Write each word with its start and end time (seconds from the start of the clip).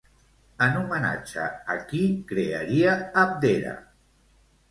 En 0.67 0.77
homenatge 0.77 1.43
a 1.73 1.75
qui 1.91 2.01
crearia 2.31 2.97
Abdera? 3.25 3.75